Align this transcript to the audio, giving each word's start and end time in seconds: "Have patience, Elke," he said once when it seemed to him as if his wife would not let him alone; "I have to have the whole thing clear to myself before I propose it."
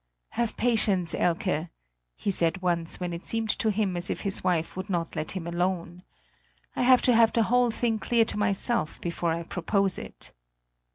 "Have 0.29 0.57
patience, 0.57 1.13
Elke," 1.13 1.67
he 2.15 2.31
said 2.31 2.63
once 2.63 2.99
when 2.99 3.13
it 3.13 3.23
seemed 3.23 3.51
to 3.51 3.69
him 3.69 3.95
as 3.95 4.09
if 4.09 4.21
his 4.21 4.43
wife 4.43 4.75
would 4.75 4.89
not 4.89 5.15
let 5.15 5.33
him 5.33 5.45
alone; 5.45 6.01
"I 6.75 6.81
have 6.81 7.03
to 7.03 7.13
have 7.15 7.31
the 7.33 7.43
whole 7.43 7.69
thing 7.69 7.99
clear 7.99 8.25
to 8.25 8.37
myself 8.39 8.99
before 8.99 9.31
I 9.31 9.43
propose 9.43 9.99
it." 9.99 10.31